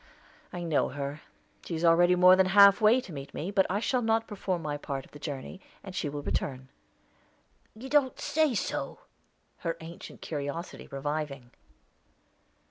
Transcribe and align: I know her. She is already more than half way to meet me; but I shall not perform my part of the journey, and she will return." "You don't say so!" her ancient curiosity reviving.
I 0.51 0.63
know 0.63 0.89
her. 0.89 1.21
She 1.63 1.75
is 1.75 1.85
already 1.85 2.15
more 2.15 2.35
than 2.35 2.47
half 2.47 2.81
way 2.81 3.01
to 3.01 3.13
meet 3.13 3.35
me; 3.35 3.51
but 3.51 3.67
I 3.69 3.79
shall 3.79 4.01
not 4.01 4.27
perform 4.27 4.63
my 4.63 4.75
part 4.75 5.05
of 5.05 5.11
the 5.11 5.19
journey, 5.19 5.61
and 5.83 5.93
she 5.95 6.09
will 6.09 6.23
return." 6.23 6.69
"You 7.75 7.87
don't 7.87 8.19
say 8.19 8.55
so!" 8.55 9.01
her 9.57 9.77
ancient 9.79 10.19
curiosity 10.21 10.87
reviving. 10.87 11.51